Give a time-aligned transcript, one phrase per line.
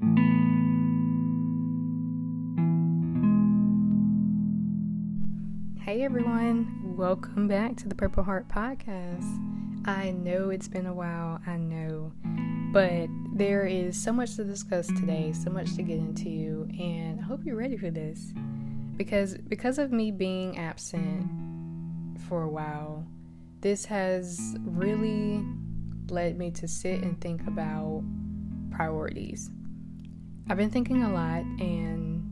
[0.00, 0.06] Hey
[6.04, 9.26] everyone, welcome back to the Purple Harp Podcast.
[9.88, 12.12] I know it's been a while, I know,
[12.72, 17.24] but there is so much to discuss today, so much to get into, and I
[17.24, 18.32] hope you're ready for this.
[18.96, 21.26] Because because of me being absent
[22.28, 23.04] for a while,
[23.62, 25.44] this has really
[26.08, 28.04] led me to sit and think about
[28.70, 29.50] priorities.
[30.50, 32.24] I've been thinking a lot and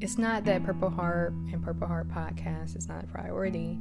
[0.00, 3.76] it's not that Purple Harp and Purple Harp podcast is not a priority,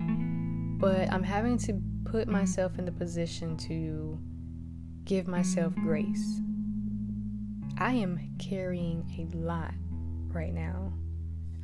[0.79, 4.19] but I'm having to put myself in the position to
[5.05, 6.41] give myself grace.
[7.77, 9.75] I am carrying a lot
[10.29, 10.91] right now.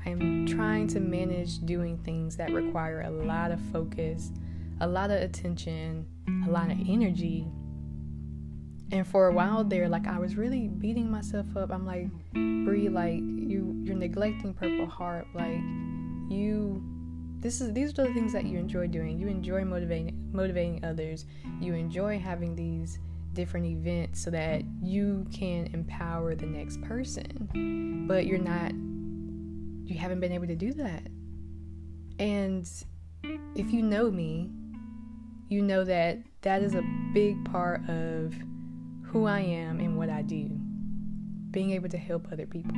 [0.05, 4.31] I am trying to manage doing things that require a lot of focus,
[4.81, 6.05] a lot of attention,
[6.45, 7.47] a lot of energy,
[8.91, 11.71] and for a while there like i was really beating myself up.
[11.71, 15.27] I'm like brie like you you're neglecting purple harp.
[15.33, 15.59] Like
[16.29, 16.83] you
[17.39, 19.19] this is these are the things that you enjoy doing.
[19.19, 21.25] You enjoy motivating motivating others.
[21.59, 22.99] You enjoy having these
[23.33, 28.05] different events so that you can empower the next person.
[28.07, 28.71] But you're not
[29.89, 31.03] you haven't been able to do that.
[32.19, 32.69] And
[33.55, 34.49] if you know me
[35.49, 36.83] you know that that is a
[37.13, 38.35] big part of
[39.07, 40.49] who I am and what I do.
[41.51, 42.75] Being able to help other people.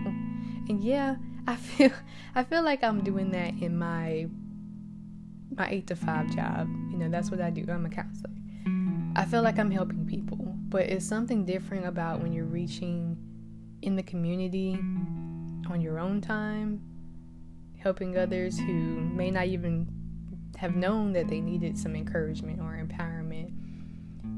[0.69, 1.15] And yeah,
[1.47, 1.91] I feel
[2.35, 4.27] I feel like I'm doing that in my
[5.55, 6.67] my 8 to 5 job.
[6.91, 7.65] You know, that's what I do.
[7.69, 8.33] I'm a counselor.
[9.15, 10.37] I feel like I'm helping people,
[10.69, 13.17] but it's something different about when you're reaching
[13.81, 14.75] in the community
[15.69, 16.81] on your own time,
[17.79, 19.87] helping others who may not even
[20.57, 23.18] have known that they needed some encouragement or empowerment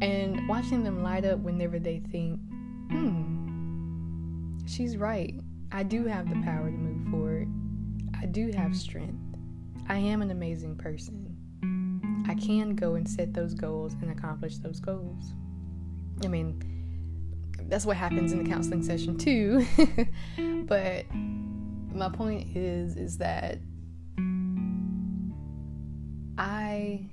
[0.01, 2.39] and watching them light up whenever they think,
[2.89, 5.39] hmm, she's right.
[5.71, 7.47] I do have the power to move forward.
[8.19, 9.21] I do have strength.
[9.87, 11.27] I am an amazing person.
[12.27, 15.33] I can go and set those goals and accomplish those goals.
[16.23, 16.59] I mean,
[17.67, 19.65] that's what happens in the counseling session too.
[20.65, 21.05] but
[21.93, 23.59] my point is is that
[26.37, 27.09] I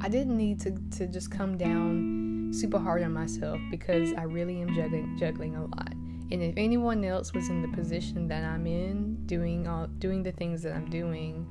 [0.00, 4.60] I didn't need to, to just come down super hard on myself because I really
[4.60, 5.92] am juggling juggling a lot.
[6.32, 10.32] And if anyone else was in the position that I'm in, doing all doing the
[10.32, 11.46] things that I'm doing,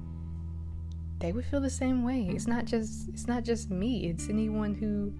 [1.19, 2.29] they would feel the same way.
[2.29, 4.09] It's not just it's not just me.
[4.09, 5.13] It's anyone who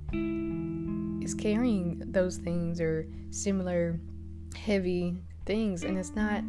[1.23, 3.99] is carrying those things or similar
[4.55, 6.43] heavy things and it's not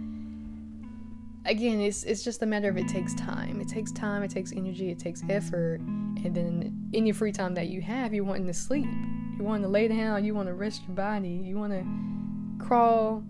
[1.47, 4.52] again it's it's just a matter of it takes time it takes time it takes
[4.52, 5.80] energy it takes effort
[6.25, 8.88] and then any free time that you have you're wanting to sleep.
[9.36, 13.25] You want to lay down you want to rest your body you want to crawl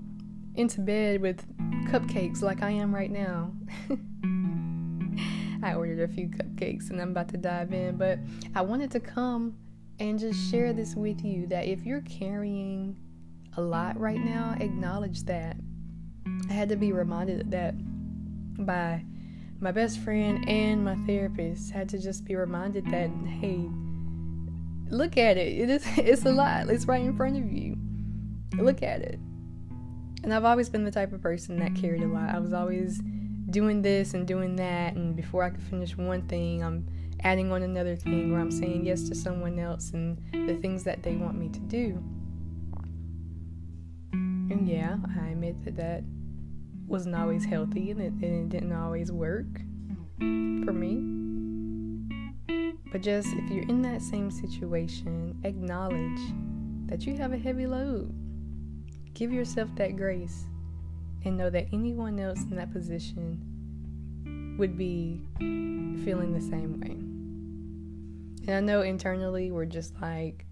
[0.56, 1.46] into bed with
[1.88, 3.52] cupcakes like i am right now.
[5.62, 8.18] I ordered a few cupcakes and i'm about to dive in but
[8.54, 9.56] i wanted to come
[9.98, 12.96] and just share this with you that if you're carrying
[13.56, 15.56] a lot right now acknowledge that.
[16.48, 17.74] I had to be reminded of that
[18.64, 19.04] by
[19.60, 23.10] my best friend and my therapist had to just be reminded that
[23.40, 23.68] hey
[24.90, 25.58] look at it.
[25.58, 26.68] It is it's a lot.
[26.68, 27.76] It's right in front of you.
[28.56, 29.18] Look at it.
[30.22, 32.34] And i've always been the type of person that carried a lot.
[32.34, 33.00] I was always
[33.50, 36.86] doing this and doing that and before i could finish one thing i'm
[37.24, 41.02] adding on another thing or i'm saying yes to someone else and the things that
[41.02, 42.02] they want me to do.
[44.12, 46.04] And yeah i admit that that
[46.90, 49.46] wasn't always healthy and it, and it didn't always work
[50.18, 51.18] for me.
[52.90, 56.20] But just if you're in that same situation, acknowledge
[56.86, 58.12] that you have a heavy load.
[59.14, 60.46] Give yourself that grace
[61.24, 66.96] and know that anyone else in that position would be feeling the same way.
[68.48, 70.44] And I know internally we're just like,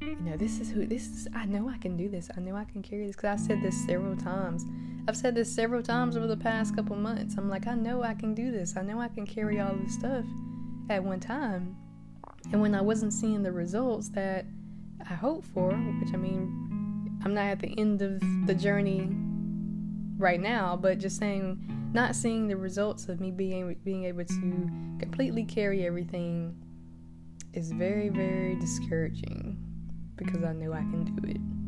[0.00, 1.28] you know, this is who this is.
[1.34, 2.30] I know I can do this.
[2.36, 4.64] I know I can carry this because I said this several times.
[5.08, 7.34] I've said this several times over the past couple months.
[7.36, 8.76] I'm like, I know I can do this.
[8.76, 10.24] I know I can carry all this stuff
[10.88, 11.76] at one time.
[12.52, 14.44] And when I wasn't seeing the results that
[15.08, 19.08] I hoped for, which I mean, I'm not at the end of the journey
[20.18, 21.58] right now, but just saying,
[21.92, 26.56] not seeing the results of me being being able to completely carry everything
[27.52, 29.58] is very, very discouraging
[30.16, 31.61] because I know I can do it.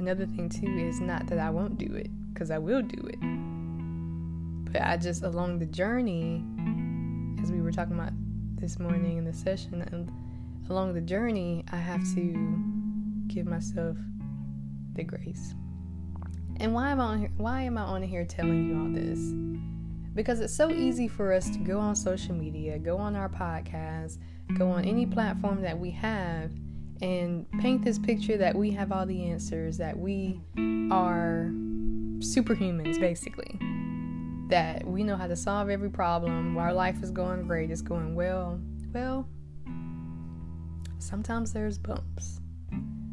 [0.00, 3.18] Another thing, too, is not that I won't do it, because I will do it.
[4.72, 6.42] But I just, along the journey,
[7.42, 8.14] as we were talking about
[8.56, 10.10] this morning in the session, and
[10.70, 12.58] along the journey, I have to
[13.26, 13.98] give myself
[14.94, 15.54] the grace.
[16.60, 19.18] And why am I on here, why am I on here telling you all this?
[20.14, 24.16] Because it's so easy for us to go on social media, go on our podcast,
[24.56, 26.52] go on any platform that we have
[27.02, 30.40] and paint this picture that we have all the answers, that we
[30.90, 31.50] are
[32.18, 33.58] superhumans basically.
[34.48, 38.14] That we know how to solve every problem, our life is going great, it's going
[38.14, 38.60] well.
[38.92, 39.28] Well,
[40.98, 42.40] sometimes there's bumps.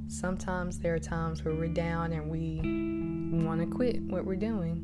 [0.08, 2.62] Sometimes there are times where we're down and we
[3.46, 4.84] want to quit what we're doing.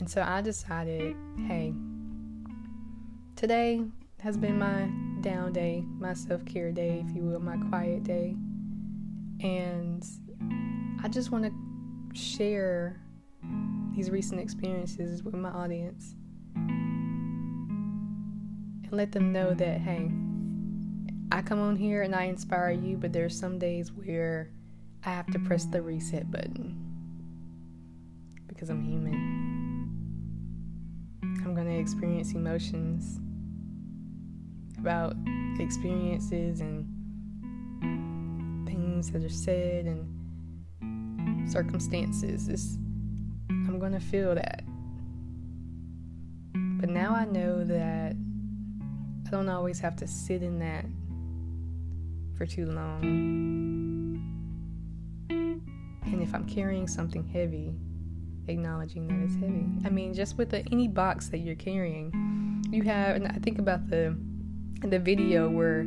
[0.00, 1.16] And so I decided,
[1.46, 1.72] hey,
[3.36, 3.82] today
[4.20, 4.90] has been my
[5.24, 8.36] down day, my self care day, if you will, my quiet day.
[9.40, 10.04] And
[11.02, 13.00] I just want to share
[13.96, 16.14] these recent experiences with my audience
[16.54, 17.02] and
[18.92, 20.10] let them know that, hey,
[21.32, 24.50] I come on here and I inspire you, but there's some days where
[25.04, 26.76] I have to press the reset button
[28.46, 29.14] because I'm human.
[31.22, 33.20] I'm going to experience emotions
[34.84, 35.16] about
[35.58, 36.84] experiences and
[38.66, 42.48] things that are said and circumstances.
[42.48, 42.76] It's,
[43.48, 44.62] I'm going to feel that.
[46.52, 48.12] But now I know that
[49.26, 50.84] I don't always have to sit in that
[52.36, 53.00] for too long.
[55.30, 57.74] And if I'm carrying something heavy,
[58.48, 59.64] acknowledging that it's heavy.
[59.86, 62.12] I mean, just with the, any box that you're carrying,
[62.70, 64.14] you have, and I think about the
[64.90, 65.84] the video where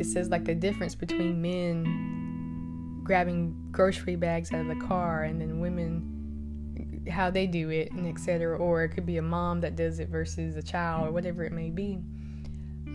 [0.00, 5.40] it says like the difference between men grabbing grocery bags out of the car and
[5.40, 9.76] then women how they do it and etc or it could be a mom that
[9.76, 11.98] does it versus a child or whatever it may be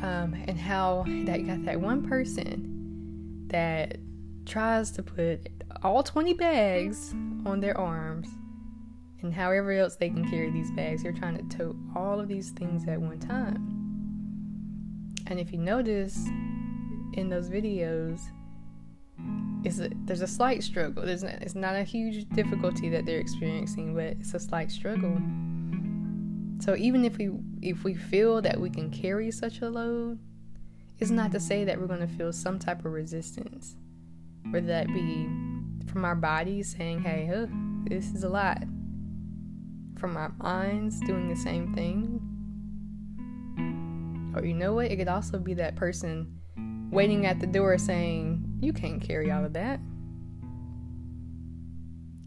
[0.01, 3.97] um, and how that got that one person that
[4.45, 5.47] tries to put
[5.81, 7.13] all 20 bags
[7.45, 8.27] on their arms
[9.23, 11.03] and however else they can carry these bags.
[11.03, 13.82] They're trying to tote all of these things at one time.
[15.33, 16.27] And if you notice
[17.13, 18.19] in those videos,
[19.65, 21.03] is there's a slight struggle.
[21.03, 25.17] There's not, it's not a huge difficulty that they're experiencing, but it's a slight struggle.
[26.59, 27.31] So even if we
[27.63, 30.19] if we feel that we can carry such a load,
[30.99, 33.75] it's not to say that we're going to feel some type of resistance,
[34.51, 35.27] whether that be
[35.87, 37.47] from our bodies saying, hey, huh,
[37.85, 38.61] this is a lot,
[39.97, 42.32] from our minds doing the same thing.
[44.35, 44.91] Or you know what?
[44.91, 46.39] It could also be that person
[46.91, 49.79] waiting at the door saying, you can't carry all of that.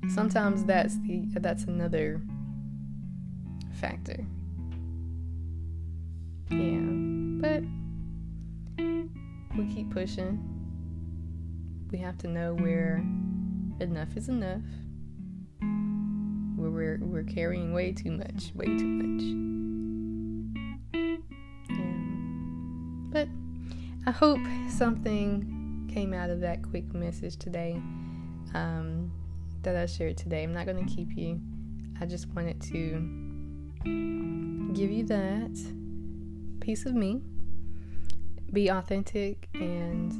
[0.08, 2.20] Sometimes that's the that's another
[3.72, 4.24] factor.
[6.48, 6.80] Yeah.
[7.40, 7.62] But
[9.56, 10.38] we keep pushing.
[11.90, 13.04] We have to know where
[13.80, 14.62] enough is enough.
[16.56, 19.65] Where we're we're carrying way too much, way too much.
[24.06, 27.72] I hope something came out of that quick message today
[28.54, 29.12] um,
[29.62, 30.44] that I shared today.
[30.44, 31.40] I'm not going to keep you.
[32.00, 32.72] I just wanted to
[34.74, 35.58] give you that
[36.60, 37.20] piece of me
[38.52, 40.12] be authentic and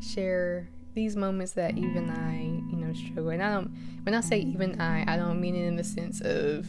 [0.00, 3.30] share these moments that even I, you know, struggle.
[3.30, 6.20] And I don't, when I say even I, I don't mean it in the sense
[6.20, 6.68] of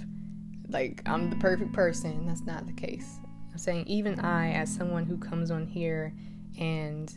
[0.68, 2.26] like I'm the perfect person.
[2.26, 3.20] That's not the case.
[3.58, 6.14] I'm saying even I, as someone who comes on here
[6.60, 7.12] and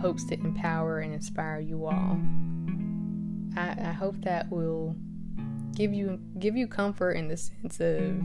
[0.00, 2.18] hopes to empower and inspire you all,
[3.56, 4.96] I, I hope that will
[5.72, 8.20] give you give you comfort in the sense of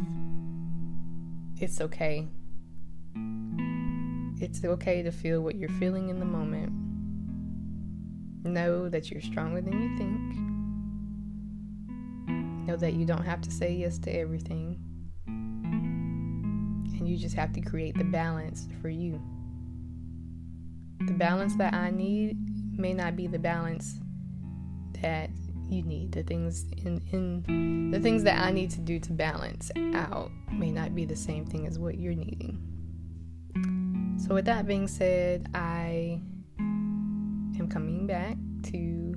[1.61, 2.27] it's okay
[4.41, 6.73] it's okay to feel what you're feeling in the moment.
[8.45, 10.19] Know that you're stronger than you think.
[12.67, 14.79] Know that you don't have to say yes to everything.
[16.97, 19.21] And you just have to create the balance for you.
[21.05, 22.37] The balance that I need
[22.77, 23.99] may not be the balance
[25.01, 25.29] that
[25.69, 26.11] you need.
[26.11, 30.71] The things in, in the things that I need to do to balance out may
[30.71, 32.63] not be the same thing as what you're needing.
[34.25, 36.19] So, with that being said, I
[36.59, 38.37] am coming back
[38.71, 39.15] to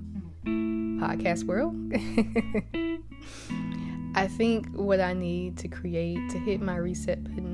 [1.00, 1.74] podcast world.
[4.14, 7.49] I think what I need to create to hit my reset button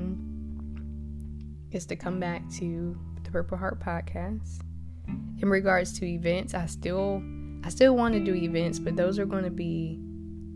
[1.71, 4.61] is to come back to the Purple Harp podcast.
[5.39, 7.21] In regards to events, I still
[7.63, 9.99] I still want to do events, but those are going to be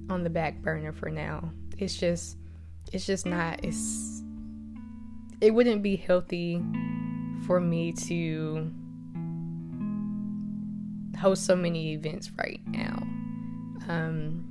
[0.09, 1.51] on the back burner for now.
[1.77, 2.37] It's just
[2.91, 4.23] it's just not it's
[5.39, 6.63] it wouldn't be healthy
[7.45, 8.71] for me to
[11.19, 12.95] host so many events right now.
[13.89, 14.47] Um,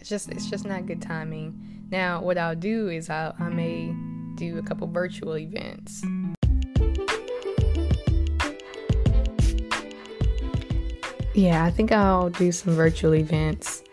[0.00, 1.86] it's just it's just not good timing.
[1.90, 3.94] Now, what I'll do is i I may
[4.38, 6.04] do a couple virtual events.
[11.34, 13.84] Yeah, I think I'll do some virtual events,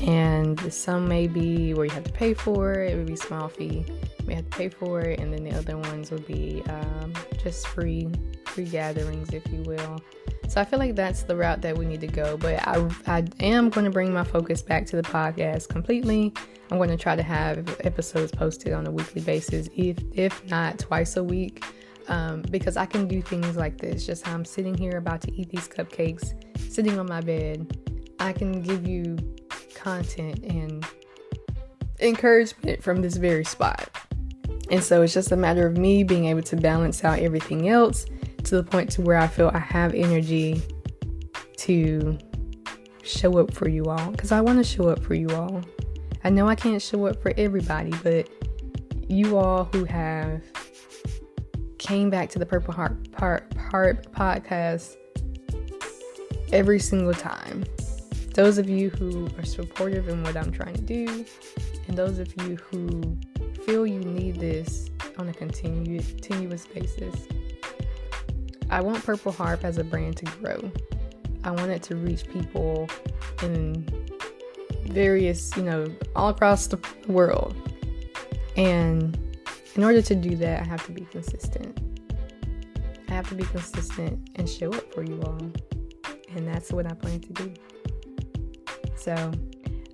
[0.00, 2.92] and some may be where you have to pay for it.
[2.92, 3.84] It would be small fee.
[4.26, 7.12] We have to pay for it, and then the other ones would be um,
[7.42, 8.08] just free
[8.46, 10.00] free gatherings, if you will.
[10.48, 12.38] So I feel like that's the route that we need to go.
[12.38, 16.32] But I, I am going to bring my focus back to the podcast completely.
[16.70, 20.78] I'm going to try to have episodes posted on a weekly basis, if if not
[20.78, 21.64] twice a week,
[22.08, 24.06] um, because I can do things like this.
[24.06, 26.32] Just how I'm sitting here about to eat these cupcakes,
[26.72, 27.78] sitting on my bed.
[28.18, 29.18] I can give you
[29.74, 30.84] content and
[32.00, 33.90] encouragement from this very spot.
[34.70, 38.06] And so it's just a matter of me being able to balance out everything else
[38.44, 40.62] to the point to where I feel I have energy
[41.58, 42.18] to
[43.02, 45.62] show up for you all because I want to show up for you all.
[46.24, 48.28] I know I can't show up for everybody, but
[49.08, 50.42] you all who have
[51.78, 54.96] came back to the Purple Harp, Part Heart podcast
[56.52, 57.64] every single time.
[58.34, 61.24] Those of you who are supportive in what I'm trying to do,
[61.88, 63.18] and those of you who
[63.64, 67.26] feel you need this on a continu- continuous basis.
[68.70, 70.70] I want Purple Harp as a brand to grow.
[71.44, 72.88] I want it to reach people
[73.42, 73.88] in
[74.86, 77.56] various, you know, all across the world.
[78.56, 79.18] And
[79.74, 81.80] in order to do that, I have to be consistent.
[83.08, 85.38] I have to be consistent and show up for you all.
[86.34, 87.54] And that's what I plan to do.
[88.96, 89.32] So,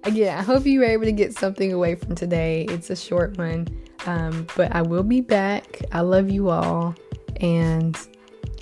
[0.02, 2.64] again, I hope you were able to get something away from today.
[2.68, 3.68] It's a short one,
[4.06, 5.82] um, but I will be back.
[5.92, 6.94] I love you all.
[7.36, 7.96] And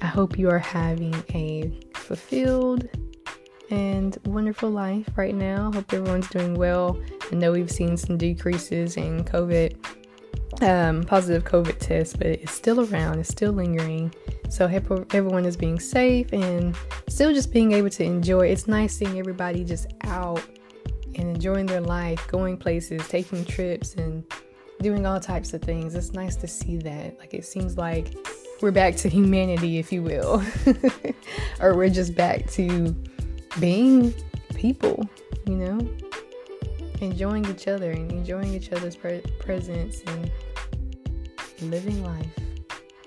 [0.03, 2.89] I hope you are having a fulfilled
[3.71, 5.71] and wonderful life right now.
[5.71, 7.01] Hope everyone's doing well.
[7.31, 9.77] I know we've seen some decreases in COVID,
[10.61, 14.13] um, positive COVID tests, but it's still around, it's still lingering.
[14.51, 16.77] So hope everyone is being safe and
[17.09, 18.49] still just being able to enjoy.
[18.49, 20.43] It's nice seeing everybody just out
[21.15, 24.25] and enjoying their life, going places, taking trips, and
[24.81, 25.95] doing all types of things.
[25.95, 27.21] It's nice to see that.
[27.21, 28.17] Like it seems like
[28.63, 30.43] we're back to humanity, if you will,
[31.61, 32.95] or we're just back to
[33.59, 34.15] being
[34.55, 35.07] people,
[35.47, 35.79] you know,
[37.01, 40.31] enjoying each other and enjoying each other's pre- presence and
[41.63, 42.27] living life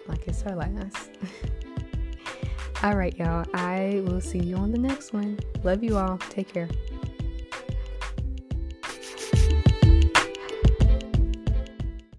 [0.08, 1.10] like it's our last.
[2.84, 3.46] all right, y'all.
[3.54, 5.40] I will see you on the next one.
[5.64, 6.18] Love you all.
[6.30, 6.68] Take care.